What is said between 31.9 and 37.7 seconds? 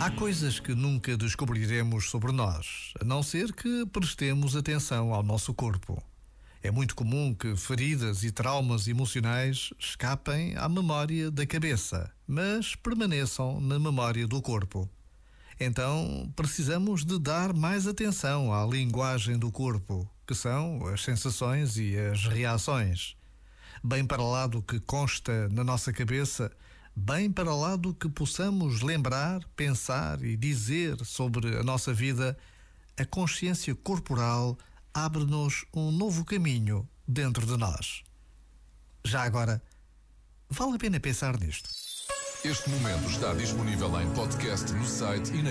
vida, a consciência corporal abre-nos um novo caminho dentro de